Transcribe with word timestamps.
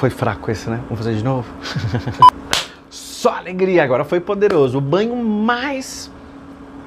Foi 0.00 0.08
fraco 0.08 0.50
esse, 0.50 0.70
né? 0.70 0.80
Vamos 0.84 1.04
fazer 1.04 1.14
de 1.14 1.22
novo? 1.22 1.46
Só 2.88 3.34
alegria, 3.34 3.84
agora 3.84 4.02
foi 4.02 4.18
poderoso. 4.18 4.78
O 4.78 4.80
banho 4.80 5.14
mais 5.14 6.10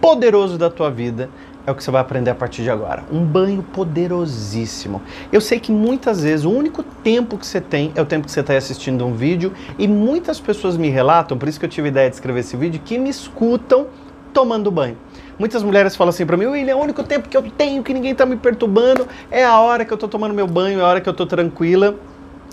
poderoso 0.01 0.57
da 0.57 0.67
tua 0.67 0.89
vida 0.89 1.29
é 1.63 1.71
o 1.71 1.75
que 1.75 1.83
você 1.83 1.91
vai 1.91 2.01
aprender 2.01 2.31
a 2.31 2.35
partir 2.35 2.63
de 2.63 2.71
agora. 2.71 3.03
Um 3.11 3.23
banho 3.23 3.61
poderosíssimo. 3.61 4.99
Eu 5.31 5.39
sei 5.41 5.59
que 5.59 5.71
muitas 5.71 6.23
vezes 6.23 6.43
o 6.43 6.49
único 6.49 6.81
tempo 6.81 7.37
que 7.37 7.45
você 7.45 7.61
tem 7.61 7.91
é 7.93 8.01
o 8.01 8.05
tempo 8.05 8.25
que 8.25 8.31
você 8.31 8.39
está 8.39 8.57
assistindo 8.57 9.05
um 9.05 9.13
vídeo 9.13 9.53
e 9.77 9.87
muitas 9.87 10.39
pessoas 10.39 10.75
me 10.75 10.89
relatam, 10.89 11.37
por 11.37 11.47
isso 11.47 11.59
que 11.59 11.67
eu 11.67 11.69
tive 11.69 11.89
a 11.89 11.91
ideia 11.91 12.09
de 12.09 12.15
escrever 12.15 12.39
esse 12.39 12.57
vídeo, 12.57 12.81
que 12.83 12.97
me 12.97 13.11
escutam 13.11 13.85
tomando 14.33 14.71
banho. 14.71 14.97
Muitas 15.37 15.61
mulheres 15.61 15.95
falam 15.95 16.09
assim 16.09 16.25
para 16.25 16.35
mim, 16.35 16.47
William, 16.47 16.71
é 16.71 16.75
o 16.75 16.81
único 16.81 17.03
tempo 17.03 17.29
que 17.29 17.37
eu 17.37 17.43
tenho 17.43 17.83
que 17.83 17.93
ninguém 17.93 18.13
está 18.13 18.25
me 18.25 18.37
perturbando 18.37 19.07
é 19.29 19.45
a 19.45 19.59
hora 19.59 19.85
que 19.85 19.93
eu 19.93 19.97
estou 19.97 20.09
tomando 20.09 20.33
meu 20.33 20.47
banho, 20.47 20.79
é 20.79 20.81
a 20.81 20.87
hora 20.87 20.99
que 20.99 21.07
eu 21.07 21.11
estou 21.11 21.27
tranquila. 21.27 21.95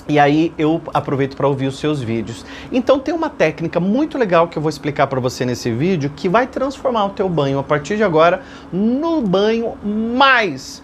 E 0.09 0.19
aí 0.19 0.53
eu 0.59 0.81
aproveito 0.93 1.37
para 1.37 1.47
ouvir 1.47 1.67
os 1.67 1.79
seus 1.79 2.03
vídeos. 2.03 2.45
Então 2.73 2.99
tem 2.99 3.15
uma 3.15 3.31
técnica 3.31 3.79
muito 3.79 4.19
legal 4.19 4.49
que 4.49 4.57
eu 4.57 4.63
vou 4.63 4.69
explicar 4.69 5.07
para 5.07 5.21
você 5.21 5.45
nesse 5.45 5.71
vídeo 5.71 6.11
que 6.15 6.29
vai 6.29 6.47
transformar 6.47 7.07
o 7.07 7.11
teu 7.11 7.29
banho 7.29 7.59
a 7.59 7.63
partir 7.63 7.97
de 7.97 8.03
agora 8.03 8.43
no 8.73 9.21
banho 9.21 9.75
mais 9.85 10.83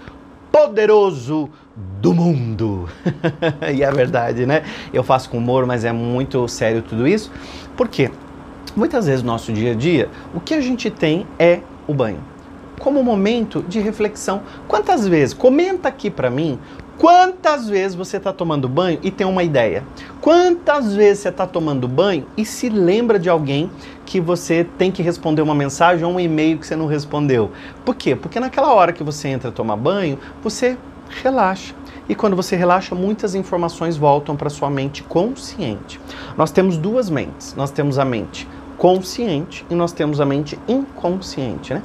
poderoso 0.53 1.51
do 2.01 2.15
mundo. 2.15 2.89
e 3.75 3.83
é 3.83 3.91
verdade, 3.91 4.47
né? 4.47 4.63
Eu 4.93 5.03
faço 5.03 5.29
com 5.29 5.39
humor, 5.39 5.67
mas 5.67 5.85
é 5.85 5.93
muito 5.93 6.47
sério 6.49 6.83
tudo 6.83 7.07
isso. 7.07 7.31
Por 7.77 7.89
quê? 7.89 8.11
Muitas 8.75 9.07
vezes 9.07 9.23
no 9.23 9.29
nosso 9.33 9.53
dia 9.53 9.73
a 9.73 9.75
dia, 9.75 10.09
o 10.35 10.41
que 10.41 10.55
a 10.55 10.61
gente 10.61 10.91
tem 10.91 11.27
é 11.39 11.61
o 11.87 11.95
banho. 11.95 12.21
Como 12.79 13.03
momento 13.03 13.65
de 13.67 13.81
reflexão. 13.81 14.43
Quantas 14.69 15.07
vezes? 15.09 15.33
Comenta 15.35 15.89
aqui 15.89 16.11
para 16.11 16.31
mim 16.31 16.59
Quantas 16.99 17.69
vezes 17.69 17.95
você 17.95 18.17
está 18.17 18.33
tomando 18.33 18.69
banho 18.71 18.99
e 19.03 19.11
tem 19.11 19.27
uma 19.27 19.43
ideia? 19.43 19.85
Quantas 20.21 20.95
vezes 20.95 21.23
você 21.23 21.29
está 21.29 21.47
tomando 21.47 21.87
banho 21.87 22.27
e 22.39 22.45
se 22.45 22.71
lembra 22.71 23.19
de 23.19 23.29
alguém 23.29 23.71
que 24.07 24.19
você 24.19 24.65
tem 24.79 24.91
que 24.91 25.03
responder 25.03 25.43
uma 25.43 25.55
mensagem 25.55 26.07
ou 26.07 26.13
um 26.13 26.21
e-mail 26.21 26.57
que 26.59 26.67
você 26.67 26.75
não 26.75 26.87
respondeu? 26.87 27.51
Por 27.85 27.95
quê? 27.95 28.17
Porque 28.17 28.41
naquela 28.41 28.73
hora 28.73 28.95
que 28.95 29.05
você 29.05 29.29
entra 29.29 29.53
tomar 29.53 29.77
banho, 29.77 30.19
você 30.43 30.79
relaxa. 31.23 31.75
E 32.09 32.15
quando 32.15 32.35
você 32.35 32.57
relaxa, 32.57 32.95
muitas 32.95 33.35
informações 33.35 33.99
voltam 33.99 34.35
para 34.35 34.49
sua 34.49 34.71
mente 34.71 35.03
consciente. 35.03 36.01
Nós 36.35 36.51
temos 36.51 36.79
duas 36.79 37.11
mentes. 37.11 37.55
Nós 37.55 37.71
temos 37.71 37.99
a 37.99 38.07
mente 38.07 38.49
consciente 38.79 39.67
e 39.71 39.75
nós 39.75 39.93
temos 39.93 40.21
a 40.21 40.25
mente 40.25 40.59
inconsciente, 40.69 41.75
né? 41.75 41.83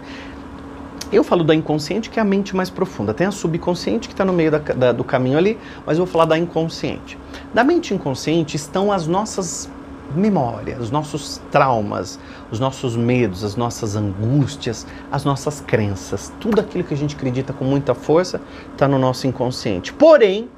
Eu 1.11 1.25
falo 1.25 1.43
da 1.43 1.53
inconsciente, 1.53 2.09
que 2.09 2.19
é 2.19 2.21
a 2.21 2.25
mente 2.25 2.55
mais 2.55 2.69
profunda. 2.69 3.13
Tem 3.13 3.27
a 3.27 3.31
subconsciente, 3.31 4.07
que 4.07 4.13
está 4.13 4.23
no 4.23 4.31
meio 4.31 4.49
da, 4.49 4.59
da, 4.59 4.91
do 4.93 5.03
caminho 5.03 5.37
ali, 5.37 5.57
mas 5.85 5.97
eu 5.97 6.05
vou 6.05 6.11
falar 6.11 6.25
da 6.25 6.37
inconsciente. 6.37 7.17
Da 7.53 7.63
mente 7.63 7.93
inconsciente 7.93 8.55
estão 8.55 8.91
as 8.91 9.07
nossas 9.07 9.69
memórias, 10.15 10.79
os 10.79 10.91
nossos 10.91 11.41
traumas, 11.51 12.19
os 12.49 12.59
nossos 12.59 12.95
medos, 12.95 13.43
as 13.43 13.55
nossas 13.55 13.95
angústias, 13.95 14.87
as 15.11 15.25
nossas 15.25 15.59
crenças. 15.61 16.31
Tudo 16.39 16.61
aquilo 16.61 16.83
que 16.83 16.93
a 16.93 16.97
gente 16.97 17.15
acredita 17.15 17.51
com 17.51 17.65
muita 17.65 17.93
força 17.93 18.41
está 18.71 18.87
no 18.87 18.97
nosso 18.97 19.27
inconsciente. 19.27 19.91
Porém, 19.93 20.49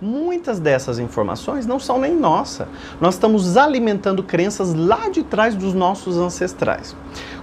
muitas 0.00 0.60
dessas 0.60 0.98
informações 0.98 1.66
não 1.66 1.78
são 1.78 1.98
nem 1.98 2.14
nossa. 2.14 2.68
Nós 3.00 3.14
estamos 3.14 3.56
alimentando 3.56 4.22
crenças 4.22 4.74
lá 4.74 5.08
de 5.08 5.22
trás 5.22 5.54
dos 5.54 5.74
nossos 5.74 6.16
ancestrais. 6.16 6.94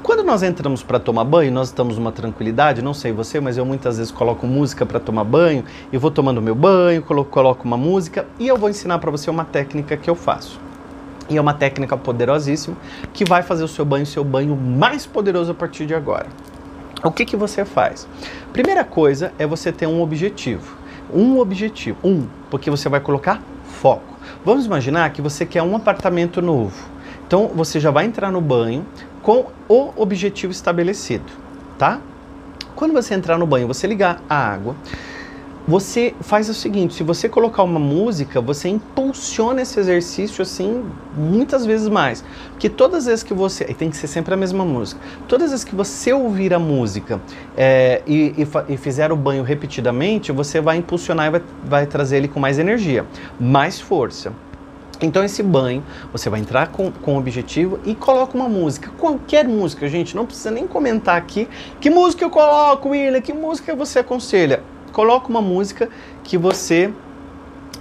Quando 0.03 0.21
nós 0.21 0.43
entramos 0.43 0.83
para 0.83 0.99
tomar 0.99 1.23
banho, 1.23 1.49
nós 1.49 1.69
estamos 1.69 1.97
numa 1.97 2.11
tranquilidade, 2.11 2.81
não 2.81 2.93
sei 2.93 3.13
você, 3.13 3.39
mas 3.39 3.55
eu 3.55 3.65
muitas 3.65 3.97
vezes 3.97 4.11
coloco 4.11 4.45
música 4.45 4.85
para 4.85 4.99
tomar 4.99 5.23
banho, 5.23 5.63
e 5.93 5.97
vou 5.97 6.11
tomando 6.11 6.41
meu 6.41 6.53
banho, 6.53 7.01
coloco, 7.01 7.31
coloco 7.31 7.63
uma 7.63 7.77
música 7.77 8.27
e 8.37 8.45
eu 8.45 8.57
vou 8.57 8.69
ensinar 8.69 8.99
para 8.99 9.09
você 9.09 9.29
uma 9.29 9.45
técnica 9.45 9.95
que 9.95 10.09
eu 10.09 10.13
faço. 10.13 10.59
E 11.29 11.37
é 11.37 11.41
uma 11.41 11.53
técnica 11.53 11.95
poderosíssima 11.95 12.75
que 13.13 13.23
vai 13.23 13.43
fazer 13.43 13.63
o 13.63 13.67
seu 13.67 13.85
banho 13.85 14.05
seu 14.05 14.25
banho 14.25 14.57
mais 14.57 15.05
poderoso 15.05 15.51
a 15.51 15.55
partir 15.55 15.85
de 15.85 15.95
agora. 15.95 16.27
O 17.01 17.09
que, 17.09 17.23
que 17.23 17.37
você 17.37 17.63
faz? 17.63 18.05
Primeira 18.51 18.83
coisa 18.83 19.31
é 19.39 19.47
você 19.47 19.71
ter 19.71 19.87
um 19.87 20.01
objetivo. 20.01 20.75
Um 21.13 21.39
objetivo. 21.39 21.97
Um, 22.03 22.27
porque 22.49 22.69
você 22.69 22.89
vai 22.89 22.99
colocar 22.99 23.41
foco. 23.63 24.17
Vamos 24.43 24.65
imaginar 24.65 25.09
que 25.11 25.21
você 25.21 25.45
quer 25.45 25.63
um 25.63 25.77
apartamento 25.77 26.41
novo. 26.41 26.92
Então 27.33 27.47
você 27.47 27.79
já 27.79 27.89
vai 27.89 28.05
entrar 28.05 28.31
no 28.31 28.39
banho 28.39 28.85
com 29.23 29.47
o 29.67 29.91
objetivo 29.95 30.51
estabelecido, 30.51 31.25
tá? 31.79 31.99
Quando 32.75 32.93
você 32.93 33.15
entrar 33.15 33.39
no 33.39 33.47
banho, 33.47 33.65
você 33.65 33.87
ligar 33.87 34.21
a 34.29 34.35
água, 34.35 34.75
você 35.67 36.13
faz 36.21 36.47
o 36.47 36.53
seguinte: 36.53 36.93
se 36.93 37.01
você 37.01 37.27
colocar 37.27 37.63
uma 37.63 37.79
música, 37.79 38.39
você 38.39 38.69
impulsiona 38.69 39.63
esse 39.63 39.79
exercício 39.79 40.43
assim 40.43 40.85
muitas 41.17 41.65
vezes 41.65 41.89
mais. 41.89 42.23
Porque 42.51 42.69
todas 42.69 42.99
as 42.99 43.05
vezes 43.07 43.23
que 43.23 43.33
você. 43.33 43.65
E 43.67 43.73
tem 43.73 43.89
que 43.89 43.97
ser 43.97 44.05
sempre 44.05 44.35
a 44.35 44.37
mesma 44.37 44.63
música. 44.63 45.01
Todas 45.27 45.45
as 45.45 45.51
vezes 45.53 45.65
que 45.65 45.75
você 45.75 46.13
ouvir 46.13 46.53
a 46.53 46.59
música 46.59 47.19
é, 47.57 48.03
e, 48.05 48.35
e, 48.37 48.73
e, 48.73 48.77
fizer 48.77 49.11
o 49.11 49.15
banho 49.15 49.41
repetidamente, 49.41 50.31
você 50.31 50.61
vai 50.61 50.77
impulsionar 50.77 51.25
e 51.25 51.31
vai, 51.31 51.41
vai 51.65 51.85
trazer 51.87 52.17
ele 52.17 52.27
com 52.27 52.39
mais 52.39 52.59
energia, 52.59 53.07
mais 53.39 53.79
força. 53.79 54.31
Então 55.03 55.23
esse 55.23 55.43
banho, 55.43 55.83
você 56.11 56.29
vai 56.29 56.39
entrar 56.39 56.67
com, 56.67 56.91
com 56.91 57.17
objetivo 57.17 57.79
e 57.85 57.93
coloca 57.93 58.35
uma 58.35 58.49
música, 58.49 58.89
qualquer 58.97 59.47
música, 59.47 59.87
gente, 59.87 60.15
não 60.15 60.25
precisa 60.25 60.49
nem 60.49 60.65
comentar 60.65 61.17
aqui 61.17 61.47
que 61.79 61.89
música 61.89 62.23
eu 62.23 62.29
coloco, 62.29 62.89
William, 62.89 63.21
que 63.21 63.33
música 63.33 63.75
você 63.75 63.99
aconselha 63.99 64.63
coloca 64.93 65.27
uma 65.27 65.41
música 65.41 65.89
que 66.23 66.37
você 66.37 66.93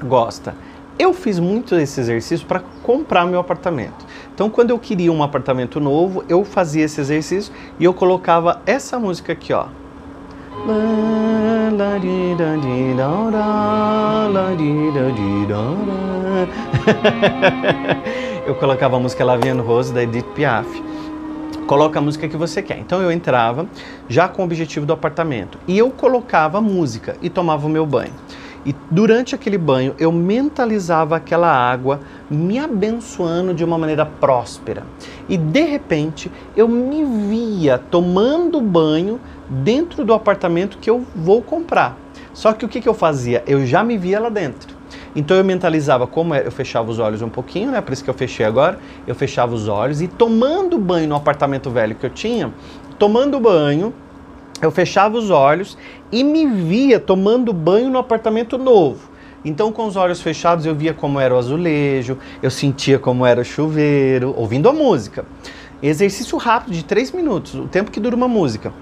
gosta. 0.02 0.56
Eu 0.98 1.14
fiz 1.14 1.38
muito 1.38 1.74
esse 1.76 2.00
exercício 2.00 2.46
para 2.46 2.60
comprar 2.82 3.24
meu 3.26 3.38
apartamento. 3.38 4.04
Então, 4.34 4.50
quando 4.50 4.70
eu 4.70 4.78
queria 4.78 5.12
um 5.12 5.22
apartamento 5.22 5.78
novo, 5.78 6.24
eu 6.28 6.44
fazia 6.44 6.84
esse 6.84 7.00
exercício 7.00 7.52
e 7.78 7.84
eu 7.84 7.94
colocava 7.94 8.60
essa 8.66 8.98
música 8.98 9.32
aqui, 9.32 9.52
ó. 9.52 9.66
eu 18.46 18.54
colocava 18.54 18.96
a 18.96 19.00
música 19.00 19.24
Lavian 19.24 19.60
Rose 19.60 19.92
da 19.92 20.04
Edith 20.04 20.22
Piaf 20.34 20.68
coloca 21.66 21.98
a 21.98 22.02
música 22.02 22.28
que 22.28 22.36
você 22.36 22.60
quer. 22.60 22.78
Então 22.78 23.00
eu 23.00 23.10
entrava 23.10 23.66
já 24.08 24.28
com 24.28 24.42
o 24.42 24.44
objetivo 24.44 24.84
do 24.84 24.92
apartamento 24.92 25.58
e 25.66 25.78
eu 25.78 25.90
colocava 25.90 26.58
a 26.58 26.60
música 26.60 27.16
e 27.22 27.30
tomava 27.30 27.66
o 27.66 27.70
meu 27.70 27.86
banho. 27.86 28.12
E 28.64 28.74
durante 28.90 29.34
aquele 29.34 29.58
banho 29.58 29.94
eu 29.98 30.12
mentalizava 30.12 31.16
aquela 31.16 31.50
água 31.50 32.00
me 32.30 32.58
abençoando 32.58 33.52
de 33.52 33.64
uma 33.64 33.76
maneira 33.76 34.06
próspera. 34.06 34.84
E 35.28 35.36
de 35.36 35.62
repente 35.62 36.30
eu 36.56 36.68
me 36.68 37.04
via 37.04 37.78
tomando 37.78 38.60
banho 38.60 39.20
dentro 39.52 40.04
do 40.04 40.14
apartamento 40.14 40.78
que 40.78 40.88
eu 40.88 41.04
vou 41.14 41.42
comprar. 41.42 41.98
Só 42.32 42.54
que 42.54 42.64
o 42.64 42.68
que, 42.68 42.80
que 42.80 42.88
eu 42.88 42.94
fazia? 42.94 43.44
Eu 43.46 43.66
já 43.66 43.84
me 43.84 43.98
via 43.98 44.18
lá 44.18 44.30
dentro. 44.30 44.74
Então 45.14 45.36
eu 45.36 45.44
mentalizava 45.44 46.06
como 46.06 46.34
é, 46.34 46.46
eu 46.46 46.50
fechava 46.50 46.90
os 46.90 46.98
olhos 46.98 47.20
um 47.20 47.28
pouquinho, 47.28 47.70
né? 47.70 47.80
Por 47.82 47.92
isso 47.92 48.02
que 48.02 48.08
eu 48.08 48.14
fechei 48.14 48.46
agora. 48.46 48.78
Eu 49.06 49.14
fechava 49.14 49.54
os 49.54 49.68
olhos 49.68 50.00
e 50.00 50.08
tomando 50.08 50.78
banho 50.78 51.06
no 51.06 51.14
apartamento 51.14 51.70
velho 51.70 51.94
que 51.94 52.06
eu 52.06 52.10
tinha, 52.10 52.52
tomando 52.98 53.38
banho, 53.38 53.92
eu 54.62 54.70
fechava 54.70 55.18
os 55.18 55.28
olhos 55.28 55.76
e 56.10 56.24
me 56.24 56.46
via 56.46 56.98
tomando 56.98 57.52
banho 57.52 57.90
no 57.90 57.98
apartamento 57.98 58.56
novo. 58.56 59.12
Então, 59.44 59.72
com 59.72 59.86
os 59.86 59.96
olhos 59.96 60.22
fechados, 60.22 60.64
eu 60.64 60.74
via 60.74 60.94
como 60.94 61.18
era 61.18 61.34
o 61.34 61.38
azulejo, 61.38 62.16
eu 62.40 62.50
sentia 62.50 62.96
como 62.96 63.26
era 63.26 63.40
o 63.40 63.44
chuveiro, 63.44 64.32
ouvindo 64.36 64.68
a 64.68 64.72
música. 64.72 65.24
Exercício 65.82 66.38
rápido 66.38 66.72
de 66.72 66.84
três 66.84 67.10
minutos, 67.10 67.56
o 67.56 67.66
tempo 67.66 67.90
que 67.90 67.98
dura 67.98 68.14
uma 68.14 68.28
música 68.28 68.72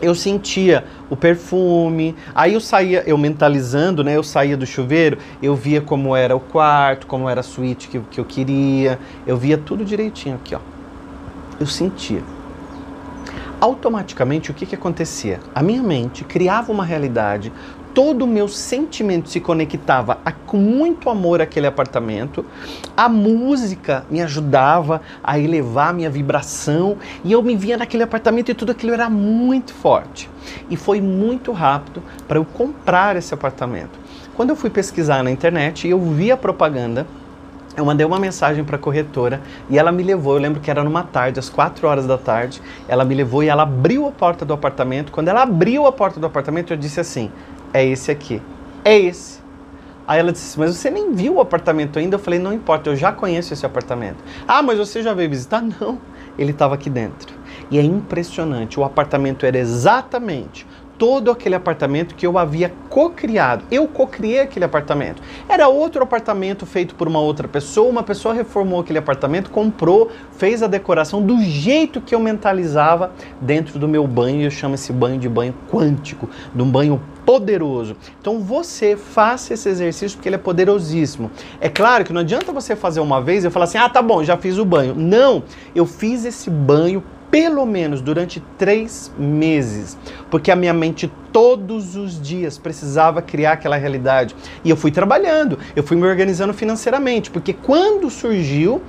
eu 0.00 0.14
sentia 0.14 0.84
o 1.08 1.16
perfume, 1.16 2.14
aí 2.34 2.54
eu 2.54 2.60
saía, 2.60 3.02
eu 3.06 3.16
mentalizando, 3.16 4.04
né? 4.04 4.16
Eu 4.16 4.22
saía 4.22 4.56
do 4.56 4.66
chuveiro, 4.66 5.18
eu 5.42 5.54
via 5.54 5.80
como 5.80 6.14
era 6.14 6.34
o 6.36 6.40
quarto, 6.40 7.06
como 7.06 7.28
era 7.28 7.40
a 7.40 7.42
suíte 7.42 7.88
que, 7.88 7.98
que 8.00 8.20
eu 8.20 8.24
queria, 8.24 8.98
eu 9.26 9.36
via 9.36 9.56
tudo 9.56 9.84
direitinho 9.84 10.36
aqui, 10.36 10.54
ó. 10.54 10.60
Eu 11.58 11.66
sentia. 11.66 12.22
Automaticamente, 13.58 14.50
o 14.50 14.54
que, 14.54 14.66
que 14.66 14.74
acontecia? 14.74 15.40
A 15.54 15.62
minha 15.62 15.82
mente 15.82 16.24
criava 16.24 16.70
uma 16.70 16.84
realidade 16.84 17.50
todo 17.96 18.26
o 18.26 18.28
meu 18.28 18.46
sentimento 18.46 19.30
se 19.30 19.40
conectava 19.40 20.18
a, 20.22 20.30
com 20.30 20.58
muito 20.58 21.08
amor 21.08 21.40
àquele 21.40 21.66
apartamento. 21.66 22.44
A 22.94 23.08
música 23.08 24.04
me 24.10 24.20
ajudava 24.20 25.00
a 25.24 25.38
elevar 25.38 25.94
minha 25.94 26.10
vibração 26.10 26.98
e 27.24 27.32
eu 27.32 27.42
me 27.42 27.56
via 27.56 27.78
naquele 27.78 28.02
apartamento 28.02 28.50
e 28.50 28.54
tudo 28.54 28.72
aquilo 28.72 28.92
era 28.92 29.08
muito 29.08 29.72
forte. 29.72 30.28
E 30.68 30.76
foi 30.76 31.00
muito 31.00 31.52
rápido 31.52 32.02
para 32.28 32.38
eu 32.38 32.44
comprar 32.44 33.16
esse 33.16 33.32
apartamento. 33.32 33.98
Quando 34.34 34.50
eu 34.50 34.56
fui 34.56 34.68
pesquisar 34.68 35.24
na 35.24 35.30
internet 35.30 35.88
e 35.88 35.90
eu 35.90 35.98
vi 35.98 36.30
a 36.30 36.36
propaganda, 36.36 37.06
eu 37.76 37.84
mandei 37.84 38.06
uma 38.06 38.18
mensagem 38.18 38.64
para 38.64 38.76
a 38.76 38.78
corretora 38.78 39.40
e 39.70 39.78
ela 39.78 39.90
me 39.90 40.02
levou. 40.02 40.34
Eu 40.34 40.40
lembro 40.40 40.60
que 40.60 40.70
era 40.70 40.84
numa 40.84 41.02
tarde, 41.02 41.38
às 41.38 41.48
4 41.48 41.86
horas 41.86 42.06
da 42.06 42.16
tarde. 42.16 42.60
Ela 42.88 43.04
me 43.04 43.14
levou 43.14 43.42
e 43.42 43.48
ela 43.48 43.64
abriu 43.64 44.06
a 44.06 44.12
porta 44.12 44.44
do 44.44 44.54
apartamento. 44.54 45.12
Quando 45.12 45.28
ela 45.28 45.42
abriu 45.42 45.86
a 45.86 45.92
porta 45.92 46.18
do 46.18 46.26
apartamento, 46.26 46.72
eu 46.72 46.76
disse 46.76 47.00
assim: 47.00 47.30
é 47.76 47.84
esse 47.84 48.10
aqui. 48.10 48.40
É 48.84 48.98
esse. 48.98 49.40
Aí 50.06 50.20
ela 50.20 50.32
disse, 50.32 50.58
mas 50.58 50.76
você 50.76 50.88
nem 50.88 51.12
viu 51.12 51.34
o 51.34 51.40
apartamento 51.40 51.98
ainda? 51.98 52.14
Eu 52.14 52.20
falei, 52.20 52.38
não 52.38 52.52
importa, 52.52 52.90
eu 52.90 52.96
já 52.96 53.10
conheço 53.10 53.52
esse 53.52 53.66
apartamento. 53.66 54.22
Ah, 54.46 54.62
mas 54.62 54.78
você 54.78 55.02
já 55.02 55.12
veio 55.12 55.28
visitar? 55.28 55.60
Não, 55.80 55.98
ele 56.38 56.52
estava 56.52 56.74
aqui 56.74 56.88
dentro. 56.88 57.34
E 57.70 57.78
é 57.78 57.82
impressionante, 57.82 58.78
o 58.78 58.84
apartamento 58.84 59.44
era 59.44 59.58
exatamente 59.58 60.64
todo 60.96 61.30
aquele 61.30 61.54
apartamento 61.54 62.14
que 62.14 62.26
eu 62.26 62.38
havia 62.38 62.72
co-criado. 62.88 63.64
Eu 63.70 63.86
co-criei 63.86 64.40
aquele 64.40 64.64
apartamento. 64.64 65.22
Era 65.48 65.68
outro 65.68 66.02
apartamento 66.02 66.64
feito 66.64 66.94
por 66.94 67.06
uma 67.06 67.20
outra 67.20 67.46
pessoa, 67.46 67.90
uma 67.90 68.02
pessoa 68.02 68.32
reformou 68.32 68.80
aquele 68.80 68.98
apartamento, 68.98 69.50
comprou, 69.50 70.10
fez 70.38 70.62
a 70.62 70.66
decoração 70.66 71.20
do 71.20 71.40
jeito 71.42 72.00
que 72.00 72.14
eu 72.14 72.20
mentalizava 72.20 73.12
dentro 73.40 73.78
do 73.78 73.88
meu 73.88 74.06
banho, 74.06 74.42
eu 74.42 74.50
chamo 74.50 74.74
esse 74.74 74.92
banho 74.92 75.18
de 75.18 75.28
banho 75.28 75.54
quântico, 75.70 76.30
de 76.54 76.62
um 76.62 76.70
banho 76.70 77.00
poderoso. 77.26 77.96
Então 78.20 78.38
você 78.38 78.96
faça 78.96 79.52
esse 79.52 79.68
exercício 79.68 80.16
porque 80.16 80.28
ele 80.28 80.36
é 80.36 80.38
poderosíssimo. 80.38 81.30
É 81.60 81.68
claro 81.68 82.04
que 82.04 82.12
não 82.12 82.20
adianta 82.20 82.52
você 82.52 82.76
fazer 82.76 83.00
uma 83.00 83.20
vez 83.20 83.44
e 83.44 83.50
falar 83.50 83.64
assim: 83.64 83.78
"Ah, 83.78 83.88
tá 83.88 84.00
bom, 84.00 84.22
já 84.22 84.36
fiz 84.36 84.56
o 84.56 84.64
banho". 84.64 84.94
Não, 84.94 85.42
eu 85.74 85.84
fiz 85.84 86.24
esse 86.24 86.48
banho 86.48 87.02
pelo 87.30 87.66
menos 87.66 88.00
durante 88.00 88.40
três 88.56 89.12
meses, 89.18 89.98
porque 90.30 90.50
a 90.50 90.56
minha 90.56 90.72
mente 90.72 91.10
todos 91.32 91.96
os 91.96 92.20
dias 92.20 92.56
precisava 92.56 93.20
criar 93.20 93.52
aquela 93.52 93.76
realidade. 93.76 94.34
E 94.64 94.70
eu 94.70 94.76
fui 94.76 94.90
trabalhando, 94.90 95.58
eu 95.74 95.82
fui 95.82 95.96
me 95.96 96.06
organizando 96.06 96.54
financeiramente, 96.54 97.30
porque 97.30 97.52
quando 97.52 98.08
surgiu 98.08 98.80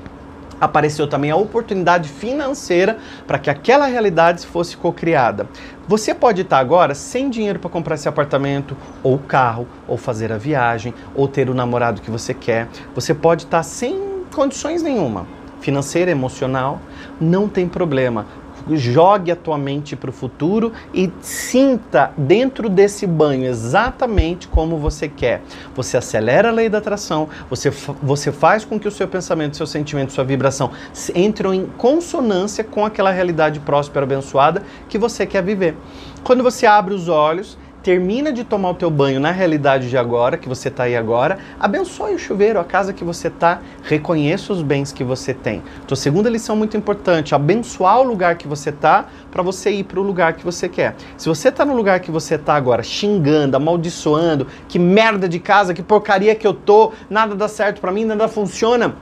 apareceu 0.60 1.08
também 1.08 1.32
a 1.32 1.36
oportunidade 1.36 2.10
financeira 2.10 2.98
para 3.26 3.40
que 3.40 3.50
aquela 3.50 3.86
realidade 3.86 4.46
fosse 4.46 4.76
cocriada. 4.76 5.48
Você 5.88 6.14
pode 6.14 6.42
estar 6.42 6.60
agora 6.60 6.94
sem 6.94 7.30
dinheiro 7.30 7.60
para 7.60 7.70
comprar 7.70 7.96
esse 7.96 8.10
apartamento, 8.10 8.76
ou 9.04 9.18
carro, 9.18 9.68
ou 9.88 9.98
fazer 9.98 10.32
a 10.32 10.38
viagem, 10.38 10.94
ou 11.16 11.28
ter 11.28 11.50
o 11.50 11.54
namorado 11.54 12.02
que 12.02 12.12
você 12.12 12.34
quer. 12.34 12.68
Você 12.94 13.14
pode 13.14 13.44
estar 13.44 13.64
sem 13.64 14.24
condições 14.34 14.82
nenhuma 14.82 15.26
financeira, 15.60 16.12
emocional, 16.12 16.80
não 17.20 17.48
tem 17.48 17.68
problema. 17.68 18.26
Jogue 18.76 19.32
a 19.32 19.36
tua 19.36 19.58
mente 19.58 19.96
para 19.96 20.10
o 20.10 20.14
futuro 20.14 20.74
e 20.94 21.12
sinta 21.22 22.12
dentro 22.18 22.70
desse 22.70 23.06
banho 23.06 23.46
exatamente 23.46 24.48
como 24.48 24.78
você 24.78 25.08
quer. 25.08 25.42
Você 25.76 25.98
acelera 25.98 26.50
a 26.50 26.52
lei 26.52 26.70
da 26.70 26.80
atração, 26.80 27.30
você, 27.50 27.70
você 28.02 28.32
faz 28.32 28.66
com 28.66 28.80
que 28.80 28.88
o 28.88 28.92
seu 28.92 29.08
pensamento, 29.08 29.58
seu 29.58 29.68
sentimento, 29.68 30.14
sua 30.14 30.24
vibração 30.24 30.72
entrem 31.16 31.62
em 31.62 31.66
consonância 31.78 32.64
com 32.64 32.86
aquela 32.86 33.12
realidade 33.12 33.60
próspera, 33.60 34.06
abençoada 34.06 34.64
que 34.90 34.98
você 34.98 35.26
quer 35.26 35.44
viver. 35.44 35.76
Quando 36.24 36.44
você 36.44 36.66
abre 36.66 36.94
os 36.94 37.08
olhos, 37.08 37.58
termina 37.88 38.34
de 38.34 38.44
tomar 38.44 38.72
o 38.72 38.74
teu 38.74 38.92
banho 38.92 39.18
na 39.18 39.32
realidade 39.32 39.90
de 39.90 39.98
agora, 39.98 40.36
que 40.36 40.50
você 40.50 40.68
está 40.68 40.84
aí 40.84 40.96
agora, 40.98 41.38
abençoe 41.58 42.16
o 42.16 42.20
chuveiro, 42.20 42.60
a 42.60 42.66
casa 42.66 42.92
que 42.92 43.02
você 43.02 43.30
está, 43.30 43.62
reconheça 43.82 44.52
os 44.52 44.62
bens 44.62 44.92
que 44.92 45.06
você 45.06 45.34
tem. 45.34 45.64
Então, 45.86 45.96
segunda 45.96 46.30
lição 46.30 46.54
muito 46.54 46.76
importante, 46.76 47.34
abençoar 47.34 48.02
o 48.02 48.04
lugar 48.04 48.36
que 48.36 48.46
você 48.46 48.72
está 48.72 49.06
para 49.32 49.42
você 49.42 49.72
ir 49.72 49.86
para 49.86 50.02
o 50.02 50.04
lugar 50.04 50.34
que 50.34 50.44
você 50.44 50.68
quer. 50.68 50.98
Se 51.16 51.30
você 51.30 51.48
está 51.48 51.64
no 51.64 51.74
lugar 51.74 52.02
que 52.02 52.12
você 52.12 52.36
está 52.36 52.56
agora, 52.56 52.84
xingando, 52.84 53.56
amaldiçoando, 53.56 54.48
que 54.68 54.78
merda 54.78 55.30
de 55.30 55.40
casa, 55.40 55.74
que 55.74 55.82
porcaria 55.82 56.36
que 56.36 56.46
eu 56.46 56.54
tô, 56.54 56.92
nada 57.10 57.36
dá 57.36 57.48
certo 57.48 57.80
para 57.80 57.94
mim, 57.94 58.04
nada 58.04 58.28
funciona, 58.28 58.96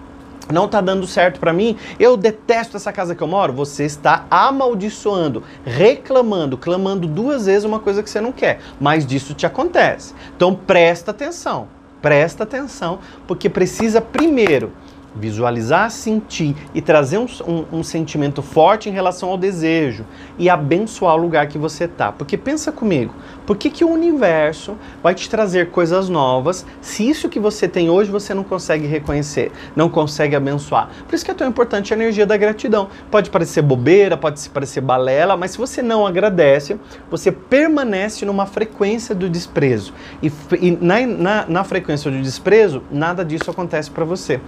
não 0.52 0.66
está 0.66 0.82
dando 0.82 1.08
certo 1.08 1.40
para 1.40 1.54
mim, 1.54 1.78
eu 2.00 2.16
detesto 2.16 2.78
essa 2.78 2.92
casa 2.92 3.16
que 3.16 3.22
eu 3.22 3.28
moro. 3.28 3.54
Você 3.54 3.84
está 3.84 4.26
amaldiçoando, 4.30 5.44
reclamando, 5.66 6.58
clamando 6.58 7.08
duas 7.08 7.46
vezes 7.46 7.64
uma 7.64 7.80
coisa 7.80 8.04
que 8.04 8.10
você 8.10 8.22
não 8.22 8.32
quer. 8.32 8.60
Mas 8.80 9.06
disso 9.06 9.34
te 9.34 9.46
acontece. 9.46 10.14
Então 10.36 10.56
presta 10.56 11.12
atenção, 11.12 11.68
presta 12.02 12.44
atenção, 12.44 13.00
porque 13.28 13.50
precisa 13.50 14.00
primeiro 14.02 14.72
visualizar, 15.16 15.90
sentir 15.90 16.56
e 16.74 16.82
trazer 16.82 17.18
um, 17.18 17.28
um, 17.48 17.80
um, 17.80 17.84
sentimento 17.84 18.42
forte 18.42 18.90
em 18.90 18.92
relação 18.92 19.30
ao 19.30 19.38
desejo 19.38 20.06
e 20.38 20.50
abençoar 20.50 21.16
o 21.16 21.18
lugar 21.18 21.48
que 21.48 21.58
você 21.58 21.86
está. 21.86 22.12
Porque 22.12 22.38
pensa 22.38 22.72
comigo, 22.72 23.14
por 23.46 23.56
que, 23.56 23.70
que 23.70 23.86
o 23.86 23.90
universo 23.90 24.76
vai 25.02 25.16
te 25.16 25.30
trazer 25.30 25.72
coisas 25.72 26.10
novas 26.10 26.66
se 26.82 27.08
isso 27.08 27.30
que 27.30 27.40
você 27.40 27.68
tem 27.68 27.90
hoje 27.90 28.12
você 28.12 28.34
não 28.34 28.44
consegue 28.44 28.88
reconhecer, 28.88 29.52
não 29.76 29.90
consegue 29.90 30.36
abençoar? 30.36 30.90
Por 31.08 31.16
isso 31.16 31.24
que 31.24 31.32
é 31.32 31.34
tão 31.34 31.48
importante 31.48 31.94
a 31.94 31.98
energia 31.98 32.26
da 32.26 32.36
gratidão. 32.36 32.90
Pode 33.10 33.30
parecer 33.30 33.62
bobeira, 33.62 34.18
pode 34.18 34.50
parecer 34.50 34.82
balela, 34.82 35.38
mas 35.38 35.52
se 35.52 35.58
você 35.58 35.82
não 35.82 36.06
agradece, 36.06 36.78
você 37.10 37.32
permanece 37.32 38.26
numa 38.26 38.46
frequência 38.46 39.16
do 39.16 39.30
desprezo. 39.30 39.94
E, 40.22 40.32
e 40.60 40.72
na, 40.72 41.06
na, 41.06 41.46
na 41.48 41.64
frequência 41.64 42.12
do 42.12 42.22
desprezo, 42.22 42.84
nada 42.92 43.24
disso 43.24 43.50
acontece 43.50 43.90
para 43.90 44.04
você. 44.04 44.40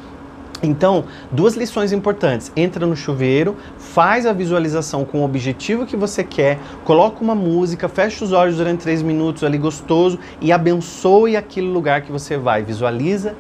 Então, 0.62 1.06
duas 1.32 1.56
lições 1.56 1.92
importantes. 1.92 2.52
Entra 2.56 2.86
no 2.86 2.96
chuveiro, 2.96 3.56
faz 3.78 4.26
a 4.26 4.34
visualização 4.34 5.06
com 5.06 5.22
o 5.22 5.26
objetivo 5.26 5.86
que 5.86 5.96
você 5.96 6.24
quer, 6.24 6.58
coloca 6.84 7.24
uma 7.24 7.36
música, 7.36 7.88
fecha 7.88 8.24
os 8.24 8.32
olhos 8.32 8.58
durante 8.58 8.82
três 8.82 9.02
minutos 9.02 9.44
ali 9.44 9.58
gostoso 9.58 10.20
e 10.42 10.52
abençoe 10.52 11.36
aquele 11.36 11.68
lugar 11.68 12.02
que 12.02 12.12
você 12.12 12.38
vai. 12.38 12.64
Visualiza, 12.64 13.36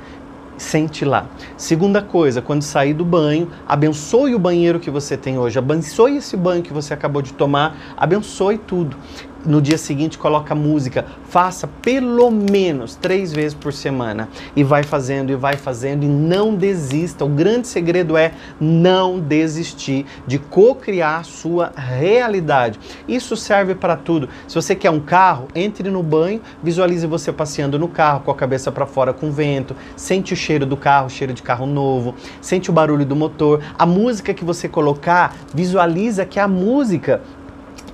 sente 0.57 1.05
lá. 1.05 1.27
Segunda 1.55 2.01
coisa, 2.01 2.41
quando 2.41 2.61
sair 2.61 2.93
do 2.93 3.05
banho, 3.05 3.49
abençoe 3.67 4.35
o 4.35 4.39
banheiro 4.39 4.79
que 4.79 4.89
você 4.89 5.15
tem 5.15 5.37
hoje, 5.37 5.57
abençoe 5.57 6.17
esse 6.17 6.35
banho 6.35 6.63
que 6.63 6.73
você 6.73 6.93
acabou 6.93 7.21
de 7.21 7.33
tomar, 7.33 7.77
abençoe 7.95 8.57
tudo 8.57 8.97
no 9.47 9.61
dia 9.61 9.77
seguinte 9.77 10.17
coloca 10.17 10.53
música, 10.53 11.05
faça 11.29 11.67
pelo 11.81 12.29
menos 12.29 12.95
três 12.95 13.31
vezes 13.31 13.53
por 13.53 13.71
semana 13.71 14.27
e 14.55 14.63
vai 14.63 14.83
fazendo 14.83 15.31
e 15.31 15.35
vai 15.35 15.55
fazendo 15.55 16.03
e 16.03 16.07
não 16.07 16.53
desista. 16.53 17.23
O 17.23 17.29
grande 17.29 17.67
segredo 17.67 18.17
é 18.17 18.33
não 18.59 19.19
desistir 19.19 20.05
de 20.27 20.37
co-criar 20.37 21.19
a 21.19 21.23
sua 21.23 21.71
realidade. 21.75 22.79
Isso 23.07 23.35
serve 23.37 23.73
para 23.73 23.95
tudo. 23.95 24.27
Se 24.47 24.55
você 24.55 24.75
quer 24.75 24.91
um 24.91 24.99
carro, 24.99 25.47
entre 25.55 25.89
no 25.89 26.03
banho, 26.03 26.41
visualize 26.61 27.07
você 27.07 27.31
passeando 27.31 27.79
no 27.79 27.87
carro 27.87 28.21
com 28.21 28.31
a 28.31 28.35
cabeça 28.35 28.71
para 28.71 28.85
fora 28.85 29.13
com 29.13 29.31
vento, 29.31 29.75
sente 29.95 30.33
o 30.33 30.35
cheiro 30.35 30.65
do 30.65 30.75
carro, 30.75 31.09
cheiro 31.09 31.33
de 31.33 31.41
carro 31.41 31.65
novo, 31.65 32.15
sente 32.41 32.69
o 32.69 32.73
barulho 32.73 33.05
do 33.05 33.15
motor. 33.15 33.61
A 33.77 33.85
música 33.85 34.33
que 34.33 34.43
você 34.43 34.67
colocar, 34.67 35.35
visualiza 35.53 36.25
que 36.25 36.39
é 36.39 36.43
a 36.43 36.47
música 36.47 37.21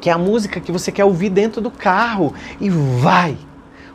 que 0.03 0.09
é 0.09 0.13
a 0.13 0.17
música 0.17 0.59
que 0.59 0.69
você 0.69 0.91
quer 0.91 1.05
ouvir 1.05 1.29
dentro 1.29 1.61
do 1.61 1.71
carro 1.71 2.33
e 2.59 2.69
vai. 2.69 3.37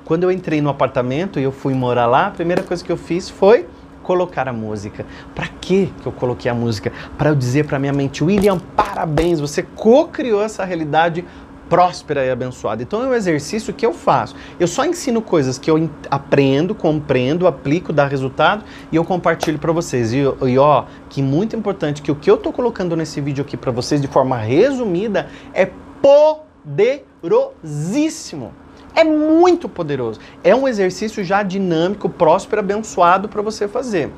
Quando 0.07 0.23
eu 0.23 0.33
entrei 0.33 0.59
no 0.63 0.71
apartamento 0.71 1.39
e 1.39 1.43
eu 1.43 1.53
fui 1.53 1.75
morar 1.75 2.07
lá, 2.07 2.29
a 2.29 2.31
primeira 2.31 2.63
coisa 2.63 2.83
que 2.83 2.91
eu 2.91 2.97
fiz 2.97 3.29
foi 3.29 3.67
colocar 4.03 4.49
a 4.49 4.53
música. 4.55 5.05
Para 5.35 5.49
que 5.61 5.93
eu 6.07 6.11
coloquei 6.11 6.51
a 6.51 6.55
música? 6.55 6.91
Para 7.19 7.29
eu 7.29 7.35
dizer 7.35 7.67
para 7.67 7.79
minha 7.79 7.93
mente, 7.93 8.25
William, 8.25 8.59
parabéns, 8.75 9.39
você 9.39 9.63
co-criou 9.63 10.43
essa 10.43 10.65
realidade 10.65 11.27
próspera 11.69 12.25
e 12.25 12.31
abençoada. 12.31 12.83
Então 12.83 13.03
é 13.03 13.09
um 13.09 13.13
exercício 13.13 13.75
que 13.75 13.85
eu 13.85 13.93
faço. 13.93 14.35
Eu 14.59 14.67
só 14.67 14.87
ensino 14.87 15.21
coisas 15.21 15.59
que 15.59 15.71
eu 15.71 15.91
aprendo, 16.11 16.75
compreendo, 16.75 17.47
aplico, 17.47 17.93
dá 17.93 18.07
resultado 18.07 18.65
e 18.91 18.97
eu 18.97 19.05
compartilho 19.05 19.59
para 19.59 19.73
vocês. 19.73 20.15
E, 20.15 20.21
e, 20.21 20.59
ó, 20.59 20.87
que 21.11 21.21
muito 21.21 21.55
importante 21.55 22.01
que 22.01 22.11
o 22.11 22.15
que 22.15 22.31
eu 22.31 22.39
tô 22.39 22.51
colocando 22.51 22.97
nesse 22.97 23.21
vídeo 23.21 23.45
aqui 23.45 23.59
para 23.59 23.71
vocês 23.71 24.01
de 24.01 24.09
forma 24.09 24.39
resumida 24.39 25.29
é 25.53 25.69
poderosíssimo. 26.03 28.53
É 28.95 29.05
muito 29.05 29.69
poderoso. 29.69 30.19
É 30.43 30.55
um 30.55 30.67
exercício 30.67 31.23
já 31.23 31.43
dinâmico, 31.43 32.09
próspero, 32.09 32.61
abençoado 32.61 33.29
para 33.29 33.43
você 33.43 33.69
fazer. 33.69 34.11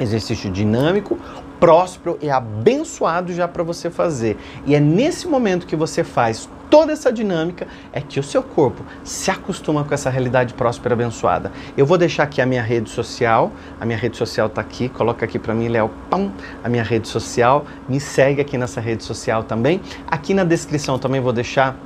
Exercício 0.00 0.50
dinâmico, 0.50 1.18
próspero 1.60 2.18
e 2.20 2.30
abençoado 2.30 3.32
já 3.32 3.46
para 3.46 3.62
você 3.62 3.90
fazer. 3.90 4.36
E 4.66 4.74
é 4.74 4.80
nesse 4.80 5.28
momento 5.28 5.66
que 5.66 5.76
você 5.76 6.02
faz 6.02 6.48
toda 6.70 6.92
essa 6.92 7.12
dinâmica 7.12 7.66
é 7.92 8.00
que 8.00 8.18
o 8.18 8.22
seu 8.22 8.42
corpo 8.42 8.84
se 9.02 9.30
acostuma 9.30 9.84
com 9.84 9.94
essa 9.94 10.10
realidade 10.10 10.54
próspera 10.54 10.94
abençoada. 10.94 11.52
Eu 11.76 11.86
vou 11.86 11.98
deixar 11.98 12.24
aqui 12.24 12.40
a 12.40 12.46
minha 12.46 12.62
rede 12.62 12.90
social, 12.90 13.52
a 13.80 13.86
minha 13.86 13.98
rede 13.98 14.16
social 14.16 14.46
está 14.46 14.60
aqui, 14.60 14.88
coloca 14.88 15.24
aqui 15.24 15.38
para 15.38 15.54
mim, 15.54 15.68
Léo, 15.68 15.90
pam, 16.10 16.32
a 16.62 16.68
minha 16.68 16.82
rede 16.82 17.08
social, 17.08 17.66
me 17.88 18.00
segue 18.00 18.40
aqui 18.40 18.58
nessa 18.58 18.80
rede 18.80 19.04
social 19.04 19.42
também. 19.42 19.80
Aqui 20.06 20.34
na 20.34 20.44
descrição 20.44 20.98
também 20.98 21.20
vou 21.20 21.32
deixar 21.32 21.76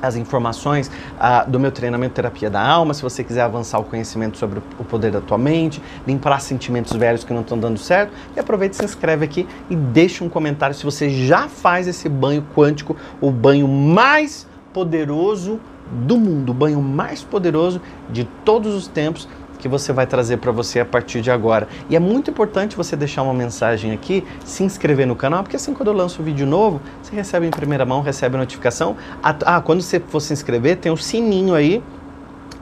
as 0.00 0.16
informações 0.16 0.88
uh, 0.88 1.50
do 1.50 1.58
meu 1.58 1.72
treinamento 1.72 2.14
Terapia 2.14 2.50
da 2.50 2.60
Alma, 2.60 2.94
se 2.94 3.02
você 3.02 3.24
quiser 3.24 3.42
avançar 3.42 3.78
o 3.78 3.84
conhecimento 3.84 4.36
sobre 4.36 4.60
o 4.78 4.84
poder 4.84 5.10
da 5.10 5.20
tua 5.20 5.38
mente, 5.38 5.82
limpar 6.06 6.40
sentimentos 6.40 6.92
velhos 6.94 7.24
que 7.24 7.32
não 7.32 7.40
estão 7.40 7.58
dando 7.58 7.78
certo, 7.78 8.12
e 8.34 8.40
aproveita, 8.40 8.74
se 8.74 8.84
inscreve 8.84 9.24
aqui 9.24 9.48
e 9.70 9.76
deixa 9.76 10.24
um 10.24 10.28
comentário 10.28 10.74
se 10.74 10.84
você 10.84 11.08
já 11.10 11.48
faz 11.48 11.86
esse 11.86 12.08
banho 12.08 12.44
quântico, 12.54 12.96
o 13.20 13.30
banho 13.30 13.66
mais 13.66 14.46
poderoso 14.72 15.60
do 15.90 16.18
mundo, 16.18 16.50
o 16.50 16.54
banho 16.54 16.82
mais 16.82 17.22
poderoso 17.22 17.80
de 18.10 18.24
todos 18.44 18.74
os 18.74 18.88
tempos 18.88 19.28
que 19.58 19.68
você 19.68 19.92
vai 19.92 20.06
trazer 20.06 20.38
para 20.38 20.52
você 20.52 20.80
a 20.80 20.84
partir 20.84 21.20
de 21.20 21.30
agora. 21.30 21.68
E 21.88 21.96
é 21.96 22.00
muito 22.00 22.30
importante 22.30 22.76
você 22.76 22.96
deixar 22.96 23.22
uma 23.22 23.34
mensagem 23.34 23.92
aqui, 23.92 24.24
se 24.44 24.62
inscrever 24.62 25.06
no 25.06 25.16
canal, 25.16 25.42
porque 25.42 25.56
assim 25.56 25.72
quando 25.72 25.88
eu 25.88 25.94
lanço 25.94 26.22
um 26.22 26.24
vídeo 26.24 26.46
novo, 26.46 26.80
você 27.02 27.14
recebe 27.14 27.46
em 27.46 27.50
primeira 27.50 27.84
mão, 27.84 28.00
recebe 28.00 28.36
a 28.36 28.38
notificação. 28.38 28.96
Ah, 29.22 29.60
quando 29.60 29.80
você 29.80 30.00
for 30.00 30.20
se 30.20 30.32
inscrever, 30.32 30.76
tem 30.76 30.90
o 30.90 30.94
um 30.94 30.98
sininho 30.98 31.54
aí 31.54 31.82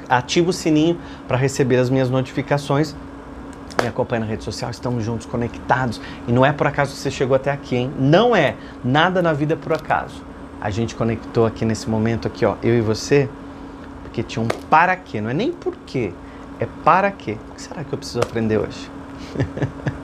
ativa 0.09 0.51
o 0.51 0.53
sininho 0.53 0.99
para 1.27 1.37
receber 1.37 1.77
as 1.77 1.91
minhas 1.91 2.11
notificações. 2.11 2.95
Me 3.83 3.89
acompanha 3.89 4.21
na 4.21 4.27
rede 4.27 4.45
social, 4.45 4.71
estamos 4.71 5.05
juntos, 5.05 5.27
conectados. 5.27 6.01
E 6.29 6.33
não 6.33 6.45
é 6.45 6.53
por 6.53 6.67
acaso 6.67 6.93
que 6.93 6.99
você 6.99 7.11
chegou 7.11 7.35
até 7.35 7.51
aqui, 7.51 7.77
hein? 7.77 7.93
Não 7.99 8.35
é. 8.35 8.55
Nada 8.85 9.21
na 9.21 9.33
vida 9.33 9.55
é 9.55 9.57
por 9.57 9.73
acaso. 9.73 10.23
A 10.61 10.71
gente 10.71 10.95
conectou 10.95 11.45
aqui 11.45 11.65
nesse 11.65 11.91
momento 11.91 12.27
aqui, 12.27 12.47
ó, 12.47 12.57
eu 12.63 12.75
e 12.75 12.81
você, 12.81 13.29
porque 14.03 14.23
tinha 14.23 14.43
um 14.43 14.49
para 14.49 14.97
quê. 14.97 15.21
Não 15.21 15.29
é 15.29 15.35
nem 15.35 15.53
por 15.53 15.75
quê, 15.85 16.13
é 16.61 16.67
para 16.85 17.11
quê. 17.11 17.37
O 17.51 17.55
que 17.55 17.63
será 17.63 17.85
que 17.85 17.93
eu 17.93 17.99
preciso 17.99 18.21
aprender 18.21 18.59
hoje? 18.59 18.91